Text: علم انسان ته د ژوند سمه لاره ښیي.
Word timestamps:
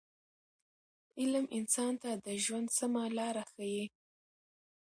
علم 1.19 1.45
انسان 1.57 1.93
ته 2.01 2.11
د 2.25 2.27
ژوند 2.43 2.67
سمه 2.77 3.03
لاره 3.17 3.43
ښیي. 3.51 3.83